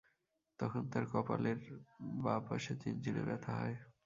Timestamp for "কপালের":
1.11-1.59